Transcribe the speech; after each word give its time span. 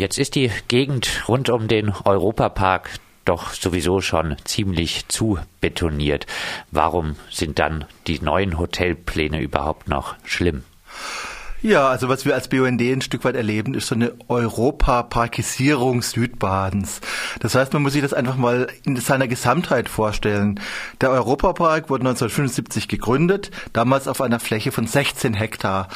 jetzt 0.00 0.18
ist 0.18 0.34
die 0.34 0.50
Gegend 0.66 1.28
rund 1.28 1.50
um 1.50 1.68
den 1.68 1.92
Europapark 2.04 2.90
doch 3.26 3.52
sowieso 3.52 4.00
schon 4.00 4.36
ziemlich 4.44 5.06
zu 5.08 5.38
betoniert. 5.60 6.26
Warum 6.70 7.16
sind 7.30 7.58
dann 7.58 7.84
die 8.06 8.18
neuen 8.20 8.58
Hotelpläne 8.58 9.40
überhaupt 9.40 9.88
noch 9.88 10.16
schlimm? 10.24 10.64
Ja, 11.62 11.88
also 11.88 12.08
was 12.08 12.24
wir 12.24 12.34
als 12.34 12.48
BUND 12.48 12.80
ein 12.80 13.02
Stück 13.02 13.22
weit 13.24 13.36
erleben, 13.36 13.74
ist 13.74 13.88
so 13.88 13.94
eine 13.94 14.14
Europaparkisierung 14.28 16.00
Südbadens. 16.00 17.02
Das 17.40 17.54
heißt, 17.54 17.74
man 17.74 17.82
muss 17.82 17.92
sich 17.92 18.00
das 18.00 18.14
einfach 18.14 18.36
mal 18.36 18.68
in 18.84 18.96
seiner 18.96 19.28
Gesamtheit 19.28 19.90
vorstellen. 19.90 20.58
Der 21.02 21.10
Europapark 21.10 21.90
wurde 21.90 22.08
1975 22.08 22.88
gegründet, 22.88 23.50
damals 23.74 24.08
auf 24.08 24.22
einer 24.22 24.40
Fläche 24.40 24.72
von 24.72 24.86
16 24.86 25.34
Hektar. 25.34 25.88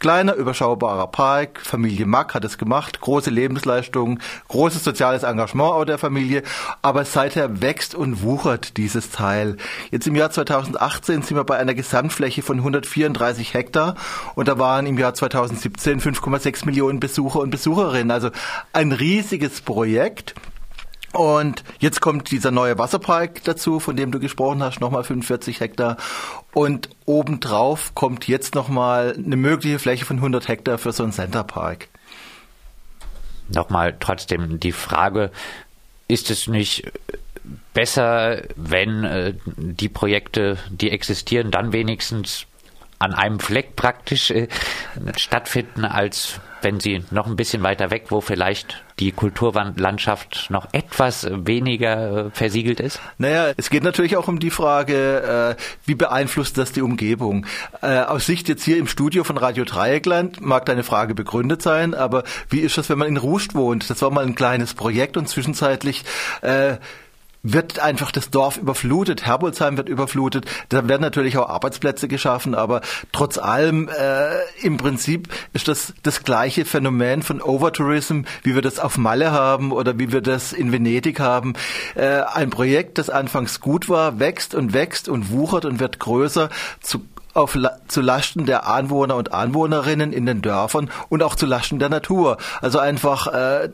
Kleiner, 0.00 0.34
überschaubarer 0.34 1.08
Park, 1.08 1.60
Familie 1.62 2.06
Mack 2.06 2.32
hat 2.32 2.42
es 2.46 2.56
gemacht, 2.56 3.02
große 3.02 3.28
Lebensleistungen, 3.28 4.22
großes 4.48 4.82
soziales 4.82 5.24
Engagement 5.24 5.72
auch 5.72 5.84
der 5.84 5.98
Familie, 5.98 6.42
aber 6.80 7.04
seither 7.04 7.60
wächst 7.60 7.94
und 7.94 8.22
wuchert 8.22 8.78
dieses 8.78 9.10
Teil. 9.10 9.58
Jetzt 9.90 10.06
im 10.06 10.16
Jahr 10.16 10.30
2018 10.30 11.20
sind 11.20 11.36
wir 11.36 11.44
bei 11.44 11.58
einer 11.58 11.74
Gesamtfläche 11.74 12.40
von 12.40 12.56
134 12.56 13.52
Hektar 13.52 13.94
und 14.36 14.48
da 14.48 14.58
waren 14.58 14.86
im 14.86 14.96
Jahr 14.96 15.12
2017 15.12 16.00
5,6 16.00 16.64
Millionen 16.64 16.98
Besucher 16.98 17.40
und 17.40 17.50
Besucherinnen. 17.50 18.10
Also 18.10 18.30
ein 18.72 18.92
riesiges 18.92 19.60
Projekt. 19.60 20.34
Und 21.12 21.64
jetzt 21.80 22.00
kommt 22.00 22.30
dieser 22.30 22.50
neue 22.50 22.78
Wasserpark 22.78 23.42
dazu, 23.44 23.80
von 23.80 23.96
dem 23.96 24.12
du 24.12 24.20
gesprochen 24.20 24.62
hast, 24.62 24.80
nochmal 24.80 25.02
45 25.02 25.60
Hektar. 25.60 25.96
Und 26.52 26.88
obendrauf 27.04 27.94
kommt 27.94 28.28
jetzt 28.28 28.54
nochmal 28.54 29.14
eine 29.16 29.36
mögliche 29.36 29.78
Fläche 29.78 30.04
von 30.04 30.16
100 30.16 30.46
Hektar 30.46 30.78
für 30.78 30.92
so 30.92 31.02
einen 31.02 31.12
Centerpark. 31.12 31.88
Nochmal 33.48 33.96
trotzdem 33.98 34.60
die 34.60 34.72
Frage, 34.72 35.32
ist 36.06 36.30
es 36.30 36.46
nicht 36.46 36.92
besser, 37.74 38.42
wenn 38.56 39.04
äh, 39.04 39.34
die 39.56 39.88
Projekte, 39.88 40.58
die 40.70 40.90
existieren, 40.90 41.50
dann 41.50 41.72
wenigstens 41.72 42.46
an 43.00 43.14
einem 43.14 43.40
Fleck 43.40 43.76
praktisch 43.76 44.30
äh, 44.30 44.46
stattfinden, 45.16 45.86
als 45.86 46.38
wenn 46.62 46.80
sie 46.80 47.02
noch 47.10 47.26
ein 47.26 47.36
bisschen 47.36 47.62
weiter 47.62 47.90
weg, 47.90 48.06
wo 48.10 48.20
vielleicht 48.20 48.84
die 48.98 49.10
Kulturlandschaft 49.10 50.50
noch 50.50 50.68
etwas 50.72 51.26
weniger 51.30 52.26
äh, 52.26 52.30
versiegelt 52.30 52.78
ist? 52.78 53.00
Naja, 53.16 53.52
es 53.56 53.70
geht 53.70 53.82
natürlich 53.82 54.18
auch 54.18 54.28
um 54.28 54.38
die 54.38 54.50
Frage, 54.50 55.56
äh, 55.56 55.62
wie 55.86 55.94
beeinflusst 55.94 56.58
das 56.58 56.72
die 56.72 56.82
Umgebung? 56.82 57.46
Äh, 57.80 58.00
aus 58.00 58.26
Sicht 58.26 58.50
jetzt 58.50 58.64
hier 58.64 58.76
im 58.76 58.86
Studio 58.86 59.24
von 59.24 59.38
Radio 59.38 59.64
Dreieckland 59.64 60.42
mag 60.42 60.66
deine 60.66 60.82
Frage 60.82 61.14
begründet 61.14 61.62
sein, 61.62 61.94
aber 61.94 62.24
wie 62.50 62.60
ist 62.60 62.76
das, 62.76 62.90
wenn 62.90 62.98
man 62.98 63.08
in 63.08 63.16
Rust 63.16 63.54
wohnt? 63.54 63.88
Das 63.88 64.02
war 64.02 64.10
mal 64.10 64.26
ein 64.26 64.34
kleines 64.34 64.74
Projekt 64.74 65.16
und 65.16 65.26
zwischenzeitlich 65.26 66.04
äh, 66.42 66.76
wird 67.42 67.78
einfach 67.78 68.12
das 68.12 68.30
Dorf 68.30 68.56
überflutet, 68.56 69.26
Herbolzheim 69.26 69.76
wird 69.76 69.88
überflutet, 69.88 70.44
da 70.68 70.86
werden 70.88 71.02
natürlich 71.02 71.38
auch 71.38 71.48
Arbeitsplätze 71.48 72.08
geschaffen, 72.08 72.54
aber 72.54 72.82
trotz 73.12 73.38
allem 73.38 73.88
äh, 73.88 74.30
im 74.62 74.76
Prinzip 74.76 75.28
ist 75.52 75.68
das 75.68 75.94
das 76.02 76.22
gleiche 76.22 76.64
Phänomen 76.64 77.22
von 77.22 77.40
Overtourism, 77.40 78.22
wie 78.42 78.54
wir 78.54 78.62
das 78.62 78.78
auf 78.78 78.98
Malle 78.98 79.32
haben 79.32 79.72
oder 79.72 79.98
wie 79.98 80.12
wir 80.12 80.20
das 80.20 80.52
in 80.52 80.72
Venedig 80.72 81.20
haben. 81.20 81.54
Äh, 81.94 82.20
ein 82.20 82.50
Projekt, 82.50 82.98
das 82.98 83.10
anfangs 83.10 83.60
gut 83.60 83.88
war, 83.88 84.18
wächst 84.18 84.54
und 84.54 84.72
wächst 84.72 85.08
und 85.08 85.30
wuchert 85.30 85.64
und 85.64 85.80
wird 85.80 85.98
größer 85.98 86.50
zu 86.80 87.00
auf, 87.32 87.56
zu 87.86 88.00
Lasten 88.00 88.44
der 88.44 88.66
Anwohner 88.66 89.14
und 89.14 89.32
Anwohnerinnen 89.32 90.12
in 90.12 90.26
den 90.26 90.42
Dörfern 90.42 90.90
und 91.08 91.22
auch 91.22 91.36
zu 91.36 91.46
Lasten 91.46 91.78
der 91.78 91.88
Natur. 91.88 92.38
Also 92.60 92.80
einfach 92.80 93.28
äh, 93.28 93.68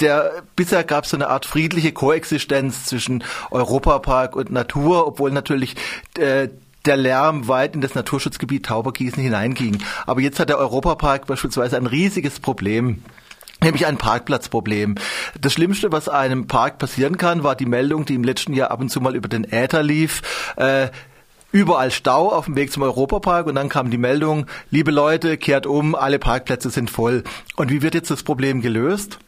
der 0.00 0.42
bisher 0.56 0.84
gab 0.84 1.04
es 1.04 1.10
so 1.10 1.16
eine 1.16 1.28
Art 1.28 1.46
friedliche 1.46 1.92
Koexistenz 1.92 2.86
zwischen 2.86 3.24
Europapark 3.50 4.36
und 4.36 4.50
Natur, 4.50 5.06
obwohl 5.06 5.30
natürlich 5.30 5.74
äh, 6.18 6.48
der 6.84 6.96
Lärm 6.96 7.48
weit 7.48 7.74
in 7.74 7.80
das 7.80 7.94
Naturschutzgebiet 7.94 8.66
Taubergießen 8.66 9.22
hineinging. 9.22 9.78
Aber 10.06 10.20
jetzt 10.20 10.40
hat 10.40 10.48
der 10.48 10.58
Europapark 10.58 11.26
beispielsweise 11.26 11.76
ein 11.76 11.86
riesiges 11.86 12.40
Problem. 12.40 13.02
Nämlich 13.60 13.86
ein 13.86 13.98
Parkplatzproblem. 13.98 14.94
Das 15.40 15.52
Schlimmste, 15.52 15.90
was 15.90 16.08
einem 16.08 16.46
Park 16.46 16.78
passieren 16.78 17.16
kann, 17.16 17.42
war 17.42 17.56
die 17.56 17.66
Meldung, 17.66 18.04
die 18.04 18.14
im 18.14 18.22
letzten 18.22 18.52
Jahr 18.52 18.70
ab 18.70 18.80
und 18.80 18.88
zu 18.88 19.00
mal 19.00 19.16
über 19.16 19.28
den 19.28 19.42
Äther 19.42 19.82
lief. 19.82 20.22
Äh, 20.56 20.90
überall 21.50 21.90
Stau 21.90 22.30
auf 22.30 22.44
dem 22.44 22.54
Weg 22.54 22.70
zum 22.70 22.84
Europapark 22.84 23.46
und 23.46 23.56
dann 23.56 23.68
kam 23.68 23.90
die 23.90 23.98
Meldung, 23.98 24.46
liebe 24.70 24.92
Leute, 24.92 25.36
kehrt 25.36 25.66
um, 25.66 25.96
alle 25.96 26.20
Parkplätze 26.20 26.70
sind 26.70 26.88
voll. 26.88 27.24
Und 27.56 27.72
wie 27.72 27.82
wird 27.82 27.94
jetzt 27.94 28.12
das 28.12 28.22
Problem 28.22 28.60
gelöst? 28.60 29.18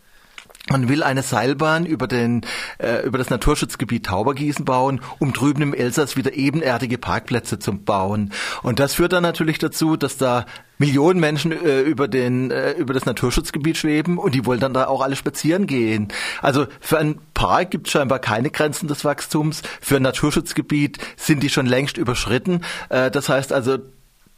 Man 0.69 0.89
will 0.89 1.03
eine 1.03 1.23
Seilbahn 1.23 1.87
über, 1.87 2.07
den, 2.07 2.43
äh, 2.79 3.05
über 3.05 3.19
das 3.19 3.31
Naturschutzgebiet 3.31 4.07
Taubergießen 4.07 4.65
bauen, 4.65 5.01
um 5.19 5.33
drüben 5.33 5.63
im 5.63 5.75
Elsass 5.75 6.17
wieder 6.17 6.35
ebenerdige 6.35 6.99
Parkplätze 6.99 7.59
zu 7.59 7.73
bauen. 7.73 8.33
Und 8.63 8.79
das 8.79 8.95
führt 8.95 9.13
dann 9.13 9.23
natürlich 9.23 9.59
dazu, 9.59 9.97
dass 9.97 10.17
da 10.17 10.45
Millionen 10.79 11.19
Menschen 11.19 11.53
äh, 11.53 11.81
über, 11.81 12.09
den, 12.09 12.51
äh, 12.51 12.73
über 12.73 12.95
das 12.95 13.05
Naturschutzgebiet 13.05 13.79
schweben 13.79 14.17
und 14.17 14.35
die 14.35 14.47
wollen 14.47 14.61
dann 14.61 14.75
da 14.75 14.87
auch 14.87 15.03
alle 15.03 15.17
spazieren 15.17 15.67
gehen. 15.67 16.09
Also 16.41 16.67
für 16.81 16.99
einen 16.99 17.21
Park 17.35 17.71
gibt 17.71 17.87
es 17.87 17.93
scheinbar 17.93 18.19
keine 18.19 18.51
Grenzen 18.51 18.87
des 18.87 19.05
Wachstums. 19.05 19.63
Für 19.81 19.97
ein 19.97 20.03
Naturschutzgebiet 20.03 20.99
sind 21.17 21.43
die 21.43 21.51
schon 21.51 21.67
längst 21.67 21.99
überschritten. 21.99 22.65
Äh, 22.91 23.11
das 23.11 23.29
heißt 23.29 23.53
also, 23.53 23.79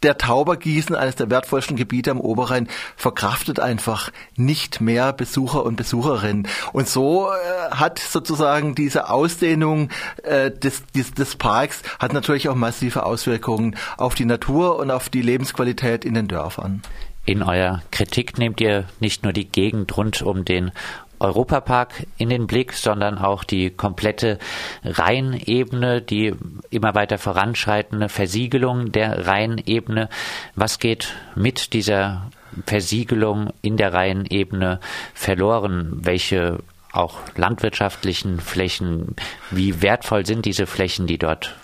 der 0.02 0.18
Taubergießen, 0.18 0.94
eines 0.94 1.16
der 1.16 1.30
wertvollsten 1.30 1.76
Gebiete 1.76 2.10
am 2.10 2.20
Oberrhein, 2.20 2.68
verkraftet 2.96 3.60
einfach 3.60 4.10
nicht 4.36 4.80
mehr 4.80 5.12
Besucher 5.12 5.64
und 5.64 5.76
Besucherinnen. 5.76 6.48
Und 6.72 6.88
so 6.88 7.30
äh, 7.30 7.70
hat 7.70 7.98
sozusagen 7.98 8.74
diese 8.74 9.10
Ausdehnung 9.10 9.90
äh, 10.22 10.50
des, 10.50 10.84
des, 10.94 11.12
des 11.14 11.36
Parks 11.36 11.82
hat 11.98 12.12
natürlich 12.12 12.48
auch 12.48 12.54
massive 12.54 13.04
Auswirkungen 13.04 13.76
auf 13.96 14.14
die 14.14 14.24
Natur 14.24 14.78
und 14.78 14.90
auf 14.90 15.08
die 15.08 15.22
Lebensqualität 15.22 16.04
in 16.04 16.14
den 16.14 16.28
Dörfern. 16.28 16.82
In 17.24 17.42
eurer 17.42 17.82
Kritik 17.92 18.38
nehmt 18.38 18.60
ihr 18.60 18.84
nicht 18.98 19.22
nur 19.22 19.32
die 19.32 19.48
Gegend 19.48 19.96
rund 19.96 20.22
um 20.22 20.44
den 20.44 20.72
Europapark 21.22 22.06
in 22.18 22.28
den 22.28 22.46
Blick, 22.46 22.72
sondern 22.72 23.16
auch 23.16 23.44
die 23.44 23.70
komplette 23.70 24.38
Rheinebene, 24.84 26.02
die 26.02 26.34
immer 26.70 26.94
weiter 26.94 27.16
voranschreitende 27.16 28.08
Versiegelung 28.08 28.92
der 28.92 29.26
Rheinebene. 29.26 30.08
Was 30.56 30.78
geht 30.78 31.14
mit 31.36 31.72
dieser 31.72 32.30
Versiegelung 32.66 33.52
in 33.62 33.76
der 33.76 33.94
Rheinebene 33.94 34.80
verloren? 35.14 36.00
Welche 36.02 36.58
auch 36.92 37.20
landwirtschaftlichen 37.36 38.40
Flächen, 38.40 39.16
wie 39.50 39.80
wertvoll 39.80 40.26
sind 40.26 40.44
diese 40.44 40.66
Flächen, 40.66 41.06
die 41.06 41.18
dort 41.18 41.54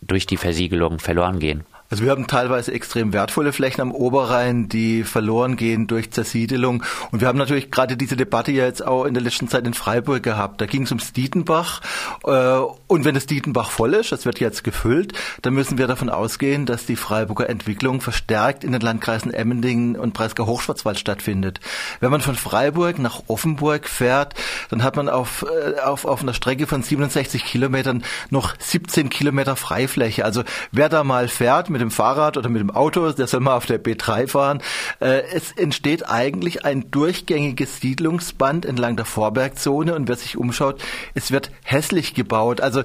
durch 0.00 0.26
die 0.26 0.38
Versiegelung 0.38 1.00
verloren 1.00 1.38
gehen? 1.40 1.64
Also 1.90 2.04
wir 2.04 2.12
haben 2.12 2.28
teilweise 2.28 2.72
extrem 2.72 3.12
wertvolle 3.12 3.52
Flächen 3.52 3.80
am 3.80 3.90
Oberrhein, 3.90 4.68
die 4.68 5.02
verloren 5.02 5.56
gehen 5.56 5.88
durch 5.88 6.12
Zersiedelung. 6.12 6.84
Und 7.10 7.20
wir 7.20 7.26
haben 7.26 7.38
natürlich 7.38 7.72
gerade 7.72 7.96
diese 7.96 8.16
Debatte 8.16 8.52
ja 8.52 8.64
jetzt 8.64 8.86
auch 8.86 9.06
in 9.06 9.14
der 9.14 9.24
letzten 9.24 9.48
Zeit 9.48 9.66
in 9.66 9.74
Freiburg 9.74 10.22
gehabt. 10.22 10.60
Da 10.60 10.66
ging 10.66 10.84
es 10.84 10.92
ums 10.92 11.12
Dietenbach. 11.12 11.80
Äh, 12.24 12.58
und 12.86 13.04
wenn 13.04 13.16
das 13.16 13.26
Dietenbach 13.26 13.72
voll 13.72 13.94
ist, 13.94 14.12
das 14.12 14.24
wird 14.24 14.38
jetzt 14.38 14.62
gefüllt, 14.62 15.14
dann 15.42 15.52
müssen 15.54 15.78
wir 15.78 15.88
davon 15.88 16.10
ausgehen, 16.10 16.64
dass 16.64 16.86
die 16.86 16.94
Freiburger 16.94 17.50
Entwicklung 17.50 18.00
verstärkt 18.00 18.62
in 18.62 18.70
den 18.70 18.82
Landkreisen 18.82 19.34
Emmendingen 19.34 19.96
und 19.96 20.14
Breisgau-Hochschwarzwald 20.14 21.00
stattfindet. 21.00 21.58
Wenn 21.98 22.12
man 22.12 22.20
von 22.20 22.36
Freiburg 22.36 23.00
nach 23.00 23.24
Offenburg 23.26 23.88
fährt, 23.88 24.34
dann 24.68 24.84
hat 24.84 24.94
man 24.94 25.08
auf, 25.08 25.44
äh, 25.44 25.80
auf, 25.80 26.04
auf 26.04 26.22
einer 26.22 26.34
Strecke 26.34 26.68
von 26.68 26.84
67 26.84 27.44
Kilometern 27.44 28.04
noch 28.30 28.54
17 28.60 29.10
Kilometer 29.10 29.56
Freifläche. 29.56 30.24
Also 30.24 30.44
wer 30.70 30.88
da 30.88 31.02
mal 31.02 31.26
fährt 31.26 31.68
mit 31.68 31.79
mit 31.80 31.90
dem 31.90 31.90
Fahrrad 31.90 32.36
oder 32.36 32.48
mit 32.48 32.60
dem 32.60 32.70
Auto, 32.70 33.10
der 33.12 33.26
soll 33.26 33.40
mal 33.40 33.56
auf 33.56 33.66
der 33.66 33.82
B3 33.82 34.28
fahren. 34.28 34.62
Äh, 35.00 35.22
es 35.32 35.52
entsteht 35.52 36.08
eigentlich 36.08 36.64
ein 36.64 36.90
durchgängiges 36.90 37.80
Siedlungsband 37.80 38.66
entlang 38.66 38.96
der 38.96 39.06
Vorbergzone 39.06 39.94
und 39.94 40.08
wer 40.08 40.16
sich 40.16 40.36
umschaut, 40.36 40.80
es 41.14 41.30
wird 41.30 41.50
hässlich 41.64 42.14
gebaut. 42.14 42.60
Also 42.60 42.82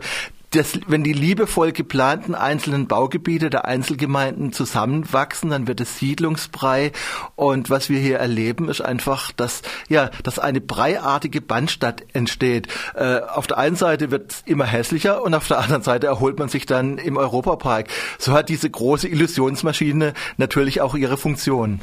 das, 0.55 0.79
wenn 0.87 1.03
die 1.03 1.13
liebevoll 1.13 1.71
geplanten 1.71 2.35
einzelnen 2.35 2.87
Baugebiete 2.87 3.49
der 3.49 3.65
Einzelgemeinden 3.65 4.53
zusammenwachsen, 4.53 5.49
dann 5.49 5.67
wird 5.67 5.81
es 5.81 5.99
Siedlungsbrei. 5.99 6.91
Und 7.35 7.69
was 7.69 7.89
wir 7.89 7.99
hier 7.99 8.17
erleben, 8.17 8.69
ist 8.69 8.81
einfach, 8.81 9.31
dass, 9.31 9.61
ja, 9.89 10.09
dass 10.23 10.39
eine 10.39 10.61
breiartige 10.61 11.41
Bandstadt 11.41 12.03
entsteht. 12.13 12.67
Äh, 12.95 13.19
auf 13.19 13.47
der 13.47 13.57
einen 13.57 13.75
Seite 13.75 14.11
wird 14.11 14.31
es 14.31 14.43
immer 14.45 14.65
hässlicher 14.65 15.21
und 15.23 15.33
auf 15.33 15.47
der 15.47 15.59
anderen 15.59 15.83
Seite 15.83 16.07
erholt 16.07 16.39
man 16.39 16.49
sich 16.49 16.65
dann 16.65 16.97
im 16.97 17.17
Europapark. 17.17 17.87
So 18.17 18.33
hat 18.33 18.49
diese 18.49 18.69
große 18.69 19.07
Illusionsmaschine 19.07 20.13
natürlich 20.37 20.81
auch 20.81 20.95
ihre 20.95 21.17
Funktion. 21.17 21.81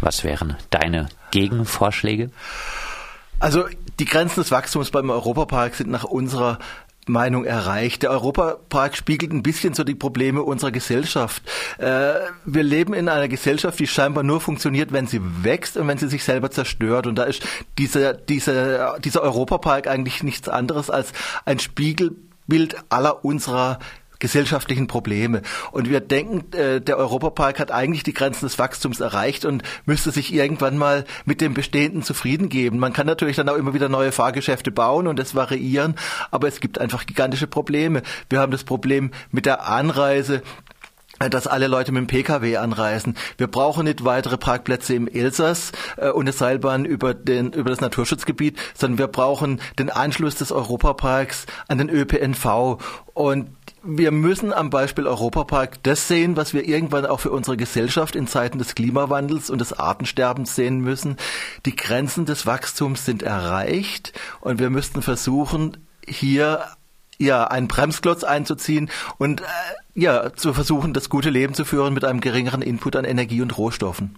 Was 0.00 0.24
wären 0.24 0.56
deine 0.70 1.08
Gegenvorschläge? 1.30 2.30
Also 3.42 3.64
die 3.98 4.04
Grenzen 4.04 4.40
des 4.40 4.52
Wachstums 4.52 4.92
beim 4.92 5.10
Europapark 5.10 5.74
sind 5.74 5.90
nach 5.90 6.04
unserer 6.04 6.60
Meinung 7.06 7.44
erreicht. 7.44 8.02
Der 8.02 8.10
Europapark 8.10 8.96
spiegelt 8.96 9.32
ein 9.32 9.42
bisschen 9.42 9.74
so 9.74 9.82
die 9.82 9.94
Probleme 9.94 10.42
unserer 10.42 10.70
Gesellschaft. 10.70 11.42
Äh, 11.78 12.14
wir 12.44 12.62
leben 12.62 12.94
in 12.94 13.08
einer 13.08 13.28
Gesellschaft, 13.28 13.78
die 13.80 13.86
scheinbar 13.86 14.22
nur 14.22 14.40
funktioniert, 14.40 14.92
wenn 14.92 15.06
sie 15.06 15.20
wächst 15.42 15.76
und 15.76 15.88
wenn 15.88 15.98
sie 15.98 16.08
sich 16.08 16.22
selber 16.22 16.50
zerstört. 16.50 17.06
Und 17.06 17.16
da 17.16 17.24
ist 17.24 17.44
dieser, 17.78 18.14
dieser, 18.14 18.98
dieser 19.00 19.22
Europapark 19.22 19.88
eigentlich 19.88 20.22
nichts 20.22 20.48
anderes 20.48 20.90
als 20.90 21.12
ein 21.44 21.58
Spiegelbild 21.58 22.76
aller 22.88 23.24
unserer 23.24 23.78
gesellschaftlichen 24.22 24.86
Probleme. 24.86 25.42
Und 25.72 25.90
wir 25.90 25.98
denken, 25.98 26.56
äh, 26.56 26.80
der 26.80 26.96
Europapark 26.96 27.58
hat 27.58 27.72
eigentlich 27.72 28.04
die 28.04 28.14
Grenzen 28.14 28.46
des 28.46 28.56
Wachstums 28.56 29.00
erreicht 29.00 29.44
und 29.44 29.64
müsste 29.84 30.12
sich 30.12 30.32
irgendwann 30.32 30.78
mal 30.78 31.04
mit 31.24 31.40
dem 31.40 31.54
Bestehenden 31.54 32.04
zufrieden 32.04 32.48
geben. 32.48 32.78
Man 32.78 32.92
kann 32.92 33.08
natürlich 33.08 33.34
dann 33.34 33.48
auch 33.48 33.56
immer 33.56 33.74
wieder 33.74 33.88
neue 33.88 34.12
Fahrgeschäfte 34.12 34.70
bauen 34.70 35.08
und 35.08 35.18
das 35.18 35.34
variieren, 35.34 35.96
aber 36.30 36.46
es 36.46 36.60
gibt 36.60 36.80
einfach 36.80 37.04
gigantische 37.04 37.48
Probleme. 37.48 38.02
Wir 38.30 38.38
haben 38.38 38.52
das 38.52 38.62
Problem 38.62 39.10
mit 39.32 39.44
der 39.44 39.66
Anreise 39.66 40.42
dass 41.30 41.46
alle 41.46 41.66
Leute 41.66 41.92
mit 41.92 42.00
dem 42.00 42.06
Pkw 42.06 42.56
anreisen. 42.56 43.16
Wir 43.36 43.46
brauchen 43.46 43.84
nicht 43.84 44.04
weitere 44.04 44.38
Parkplätze 44.38 44.94
im 44.94 45.08
Elsass 45.08 45.72
äh, 45.96 46.10
und 46.10 46.22
eine 46.22 46.32
Seilbahn 46.32 46.84
über, 46.84 47.14
den, 47.14 47.52
über 47.52 47.70
das 47.70 47.80
Naturschutzgebiet, 47.80 48.58
sondern 48.74 48.98
wir 48.98 49.06
brauchen 49.08 49.60
den 49.78 49.90
Anschluss 49.90 50.36
des 50.36 50.52
Europaparks 50.52 51.46
an 51.68 51.78
den 51.78 51.88
ÖPNV. 51.90 52.78
Und 53.14 53.50
wir 53.82 54.12
müssen 54.12 54.52
am 54.52 54.70
Beispiel 54.70 55.06
Europapark 55.06 55.82
das 55.82 56.06
sehen, 56.06 56.36
was 56.36 56.54
wir 56.54 56.66
irgendwann 56.66 57.04
auch 57.04 57.20
für 57.20 57.30
unsere 57.30 57.56
Gesellschaft 57.56 58.14
in 58.14 58.26
Zeiten 58.26 58.58
des 58.58 58.74
Klimawandels 58.74 59.50
und 59.50 59.60
des 59.60 59.72
Artensterbens 59.72 60.54
sehen 60.54 60.78
müssen. 60.80 61.16
Die 61.66 61.74
Grenzen 61.74 62.24
des 62.24 62.46
Wachstums 62.46 63.04
sind 63.04 63.22
erreicht 63.22 64.12
und 64.40 64.60
wir 64.60 64.70
müssten 64.70 65.02
versuchen, 65.02 65.78
hier 66.06 66.64
ja 67.24 67.44
einen 67.44 67.68
Bremsklotz 67.68 68.24
einzuziehen 68.24 68.90
und 69.18 69.40
äh, 69.40 69.44
ja 69.94 70.32
zu 70.34 70.52
versuchen, 70.54 70.92
das 70.92 71.08
gute 71.08 71.30
Leben 71.30 71.54
zu 71.54 71.64
führen 71.64 71.94
mit 71.94 72.04
einem 72.04 72.20
geringeren 72.20 72.62
Input 72.62 72.96
an 72.96 73.04
Energie 73.04 73.42
und 73.42 73.56
Rohstoffen. 73.56 74.16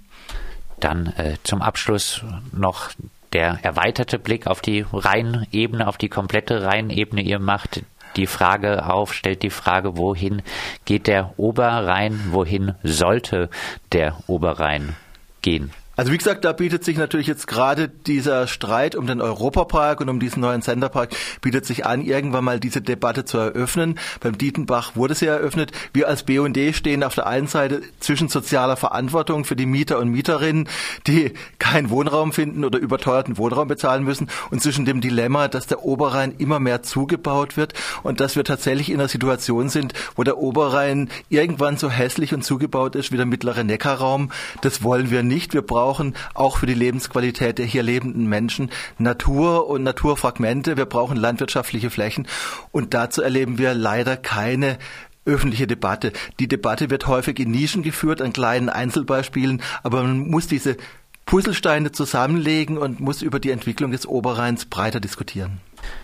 Dann 0.80 1.06
äh, 1.16 1.36
zum 1.44 1.62
Abschluss 1.62 2.22
noch 2.52 2.90
der 3.32 3.58
erweiterte 3.62 4.18
Blick 4.18 4.46
auf 4.46 4.60
die 4.60 4.84
Rheinebene, 4.92 5.86
auf 5.88 5.98
die 5.98 6.08
komplette 6.08 6.64
Rheinebene. 6.64 7.22
Ihr 7.22 7.38
macht 7.38 7.82
die 8.16 8.26
Frage 8.26 8.86
auf, 8.86 9.12
stellt 9.12 9.42
die 9.42 9.50
Frage, 9.50 9.96
wohin 9.96 10.42
geht 10.84 11.08
der 11.08 11.34
Oberrhein, 11.36 12.20
wohin 12.30 12.74
sollte 12.84 13.50
der 13.92 14.16
Oberrhein 14.28 14.94
gehen? 15.42 15.72
Also 15.96 16.12
wie 16.12 16.18
gesagt, 16.18 16.44
da 16.44 16.52
bietet 16.52 16.84
sich 16.84 16.96
natürlich 16.96 17.26
jetzt 17.26 17.46
gerade 17.46 17.88
dieser 17.88 18.46
Streit 18.46 18.96
um 18.96 19.06
den 19.06 19.20
Europapark 19.20 20.00
und 20.00 20.08
um 20.08 20.18
diesen 20.18 20.40
neuen 20.40 20.62
Centerpark 20.62 21.14
bietet 21.40 21.66
sich 21.66 21.86
an, 21.86 22.02
irgendwann 22.02 22.44
mal 22.44 22.58
diese 22.58 22.82
Debatte 22.82 23.24
zu 23.24 23.38
eröffnen. 23.38 23.98
Beim 24.20 24.36
Dietenbach 24.36 24.96
wurde 24.96 25.14
sie 25.14 25.26
eröffnet. 25.26 25.70
Wir 25.92 26.08
als 26.08 26.24
BUND 26.24 26.58
stehen 26.72 27.04
auf 27.04 27.14
der 27.14 27.26
einen 27.26 27.46
Seite 27.46 27.82
zwischen 28.00 28.28
sozialer 28.28 28.76
Verantwortung 28.76 29.44
für 29.44 29.56
die 29.56 29.66
Mieter 29.66 29.98
und 29.98 30.08
Mieterinnen, 30.08 30.68
die 31.06 31.32
keinen 31.58 31.90
Wohnraum 31.90 32.32
finden 32.32 32.64
oder 32.64 32.78
überteuerten 32.78 33.38
Wohnraum 33.38 33.68
bezahlen 33.68 34.04
müssen 34.04 34.28
und 34.50 34.62
zwischen 34.62 34.84
dem 34.84 35.00
Dilemma, 35.00 35.48
dass 35.48 35.66
der 35.66 35.84
Oberrhein 35.84 36.34
immer 36.38 36.58
mehr 36.58 36.82
zugebaut 36.82 37.56
wird 37.56 37.74
und 38.02 38.20
dass 38.20 38.34
wir 38.34 38.44
tatsächlich 38.44 38.90
in 38.90 38.98
einer 38.98 39.08
Situation 39.08 39.68
sind, 39.68 39.94
wo 40.16 40.24
der 40.24 40.38
Oberrhein 40.38 41.08
irgendwann 41.28 41.76
so 41.76 41.88
hässlich 41.88 42.34
und 42.34 42.42
zugebaut 42.42 42.96
ist 42.96 43.12
wie 43.12 43.16
der 43.16 43.26
mittlere 43.26 43.62
Neckarraum. 43.62 44.30
Das 44.60 44.82
wollen 44.82 45.10
wir 45.10 45.22
nicht. 45.22 45.54
Wir 45.54 45.62
brauchen 45.62 45.83
brauchen 45.84 46.14
auch 46.32 46.56
für 46.56 46.66
die 46.66 46.72
Lebensqualität 46.72 47.58
der 47.58 47.66
hier 47.66 47.82
lebenden 47.82 48.26
Menschen 48.26 48.70
Natur 48.96 49.68
und 49.68 49.82
Naturfragmente. 49.82 50.78
Wir 50.78 50.86
brauchen 50.86 51.18
landwirtschaftliche 51.18 51.90
Flächen. 51.90 52.26
Und 52.72 52.94
dazu 52.94 53.20
erleben 53.20 53.58
wir 53.58 53.74
leider 53.74 54.16
keine 54.16 54.78
öffentliche 55.26 55.66
Debatte. 55.66 56.14
Die 56.40 56.48
Debatte 56.48 56.88
wird 56.88 57.06
häufig 57.06 57.38
in 57.38 57.50
Nischen 57.50 57.82
geführt, 57.82 58.22
an 58.22 58.32
kleinen 58.32 58.70
Einzelbeispielen, 58.70 59.60
aber 59.82 60.02
man 60.04 60.30
muss 60.30 60.46
diese 60.46 60.78
Puzzlesteine 61.26 61.92
zusammenlegen 61.92 62.78
und 62.78 63.00
muss 63.00 63.20
über 63.20 63.38
die 63.38 63.50
Entwicklung 63.50 63.90
des 63.90 64.06
Oberrheins 64.06 64.64
breiter 64.64 65.00
diskutieren. 65.00 65.60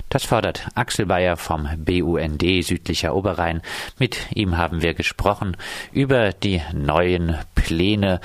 Das 0.08 0.24
fordert 0.24 0.68
Axel 0.74 1.06
Bayer 1.06 1.36
vom 1.36 1.68
BUND 1.78 2.42
Südlicher 2.62 3.14
Oberrhein. 3.14 3.62
Mit 3.98 4.18
ihm 4.34 4.56
haben 4.56 4.82
wir 4.82 4.94
gesprochen 4.94 5.56
über 5.92 6.32
die 6.32 6.60
neuen 6.72 7.36
Pläne 7.54 8.20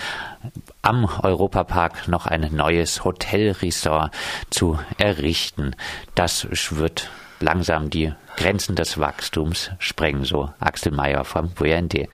am 0.85 1.05
Europapark 1.23 2.07
noch 2.07 2.27
ein 2.27 2.47
neues 2.53 3.03
Hotelresort 3.03 4.13
zu 4.51 4.79
errichten. 4.99 5.75
Das 6.13 6.47
wird 6.71 7.09
langsam 7.39 7.89
die 7.89 8.13
Grenzen 8.37 8.75
des 8.75 8.99
Wachstums 8.99 9.71
sprengen, 9.79 10.25
so 10.25 10.53
Axel 10.59 10.91
Mayer 10.91 11.23
vom 11.23 11.49
BUND. 11.49 11.95